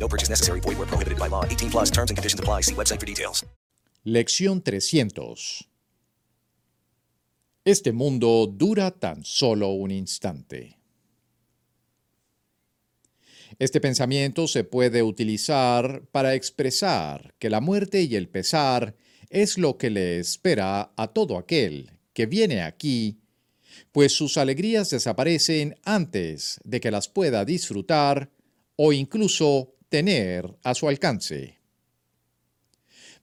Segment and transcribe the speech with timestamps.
[0.00, 0.60] No purchase necessary.
[0.60, 1.44] Void where prohibited by law.
[1.44, 2.62] 18 plus terms and conditions apply.
[2.62, 3.44] See website for details.
[4.04, 5.68] Lección 300
[7.64, 10.78] Este mundo dura tan solo un instante.
[13.58, 18.96] Este pensamiento se puede utilizar para expresar que la muerte y el pesar
[19.28, 23.20] es lo que le espera a todo aquel que viene aquí,
[23.92, 28.30] pues sus alegrías desaparecen antes de que las pueda disfrutar
[28.76, 31.58] o incluso tener a su alcance.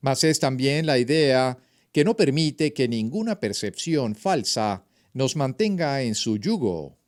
[0.01, 1.57] Mas es también la idea
[1.91, 6.99] que no permite que ninguna percepción falsa nos mantenga en su yugo,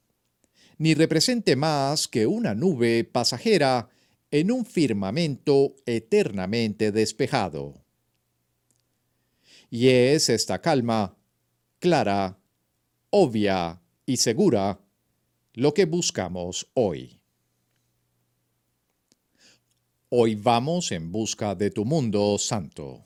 [0.79, 3.89] ni represente más que una nube pasajera
[4.31, 7.83] en un firmamento eternamente despejado.
[9.69, 11.15] Y es esta calma,
[11.79, 12.39] clara,
[13.11, 14.79] obvia y segura,
[15.53, 17.18] lo que buscamos hoy.
[20.11, 23.05] Hoy vamos en busca de tu mundo santo.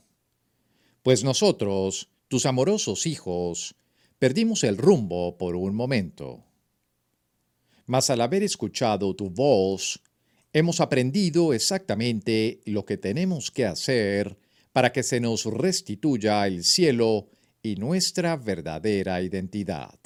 [1.01, 3.75] Pues nosotros, tus amorosos hijos,
[4.17, 6.45] perdimos el rumbo por un momento.
[7.87, 9.99] Mas al haber escuchado tu voz,
[10.53, 14.37] hemos aprendido exactamente lo que tenemos que hacer
[14.71, 17.27] para que se nos restituya el cielo
[17.61, 19.99] y nuestra verdadera identidad.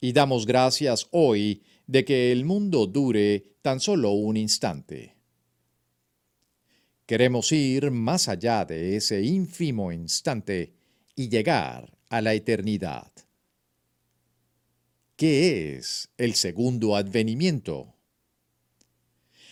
[0.00, 5.14] Y damos gracias hoy de que el mundo dure tan solo un instante.
[7.06, 10.72] Queremos ir más allá de ese ínfimo instante
[11.14, 13.12] y llegar a la eternidad.
[15.16, 17.94] ¿Qué es el segundo advenimiento?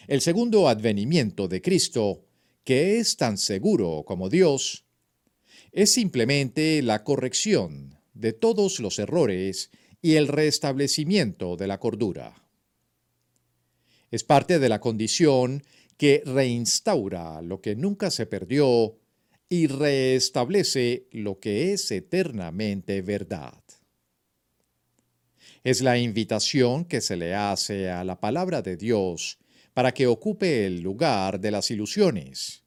[0.08, 2.24] El segundo advenimiento de Cristo,
[2.64, 4.84] que es tan seguro como Dios,
[5.70, 9.70] es simplemente la corrección de todos los errores
[10.02, 12.34] y el restablecimiento de la cordura.
[14.10, 15.62] Es parte de la condición
[15.96, 18.98] que reinstaura lo que nunca se perdió
[19.48, 23.62] y reestablece lo que es eternamente verdad.
[25.62, 29.38] Es la invitación que se le hace a la palabra de Dios
[29.72, 32.61] para que ocupe el lugar de las ilusiones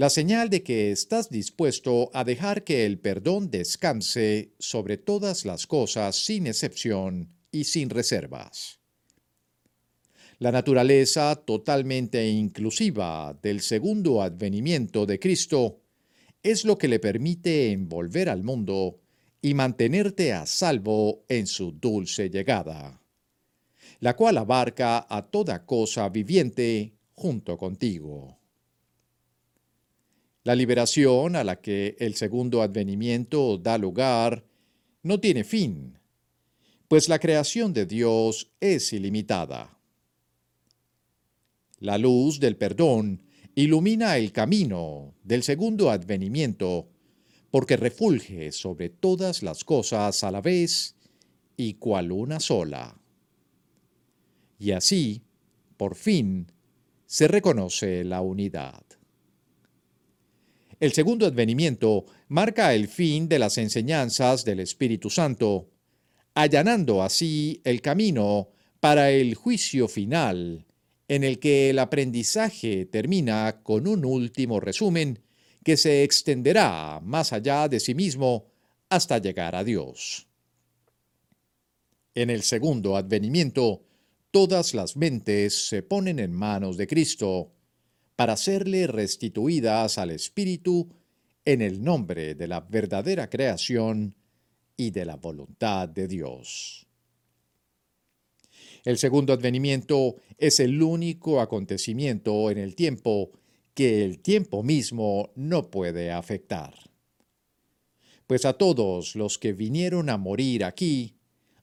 [0.00, 5.66] la señal de que estás dispuesto a dejar que el perdón descanse sobre todas las
[5.66, 8.80] cosas sin excepción y sin reservas.
[10.38, 15.82] La naturaleza totalmente inclusiva del segundo advenimiento de Cristo
[16.42, 19.00] es lo que le permite envolver al mundo
[19.42, 23.02] y mantenerte a salvo en su dulce llegada,
[23.98, 28.39] la cual abarca a toda cosa viviente junto contigo.
[30.50, 34.44] La liberación a la que el segundo advenimiento da lugar
[35.04, 35.96] no tiene fin,
[36.88, 39.78] pues la creación de Dios es ilimitada.
[41.78, 43.22] La luz del perdón
[43.54, 46.88] ilumina el camino del segundo advenimiento
[47.52, 50.96] porque refulge sobre todas las cosas a la vez
[51.56, 53.00] y cual una sola.
[54.58, 55.22] Y así,
[55.76, 56.50] por fin,
[57.06, 58.82] se reconoce la unidad.
[60.80, 65.68] El segundo advenimiento marca el fin de las enseñanzas del Espíritu Santo,
[66.32, 68.48] allanando así el camino
[68.80, 70.66] para el juicio final,
[71.06, 75.18] en el que el aprendizaje termina con un último resumen
[75.62, 78.46] que se extenderá más allá de sí mismo
[78.88, 80.28] hasta llegar a Dios.
[82.14, 83.82] En el segundo advenimiento,
[84.30, 87.52] todas las mentes se ponen en manos de Cristo,
[88.20, 90.86] para serle restituidas al Espíritu
[91.42, 94.14] en el nombre de la verdadera creación
[94.76, 96.86] y de la voluntad de Dios.
[98.84, 103.30] El segundo advenimiento es el único acontecimiento en el tiempo
[103.72, 106.74] que el tiempo mismo no puede afectar.
[108.26, 111.14] Pues a todos los que vinieron a morir aquí,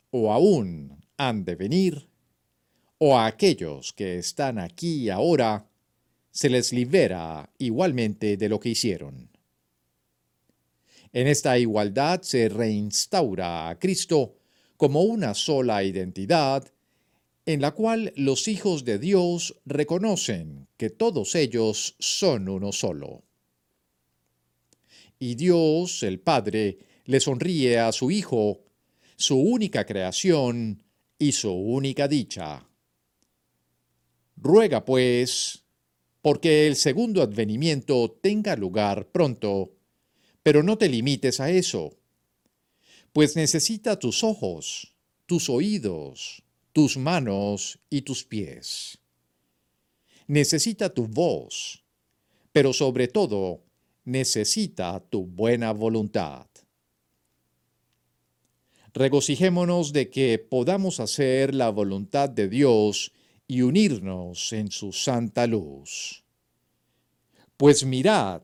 [0.09, 2.09] o aún han de venir,
[2.97, 5.67] o a aquellos que están aquí ahora,
[6.37, 9.27] se les libera igualmente de lo que hicieron.
[11.11, 14.35] En esta igualdad se reinstaura a Cristo
[14.77, 16.71] como una sola identidad,
[17.47, 23.23] en la cual los hijos de Dios reconocen que todos ellos son uno solo.
[25.17, 28.59] y Dios, el Padre, le sonríe a su Hijo,
[29.15, 30.83] su única creación
[31.17, 32.63] y su única dicha.
[34.35, 35.63] Ruega, pues,
[36.27, 39.71] porque el segundo advenimiento tenga lugar pronto,
[40.43, 41.95] pero no te limites a eso,
[43.13, 44.93] pues necesita tus ojos,
[45.25, 46.43] tus oídos,
[46.73, 48.99] tus manos y tus pies.
[50.27, 51.85] Necesita tu voz,
[52.51, 53.63] pero sobre todo
[54.03, 56.45] necesita tu buena voluntad.
[58.93, 63.13] Regocijémonos de que podamos hacer la voluntad de Dios
[63.47, 66.23] y unirnos en su santa luz.
[67.55, 68.41] Pues mirad,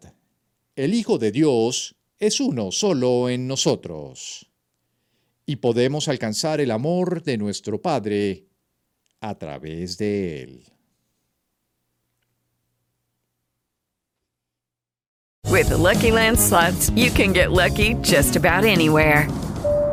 [0.75, 4.49] el Hijo de Dios es uno solo en nosotros,
[5.45, 8.45] y podemos alcanzar el amor de nuestro Padre
[9.19, 10.63] a través de Él.
[15.49, 19.27] With the Lucky Land slots, you can get lucky just about anywhere.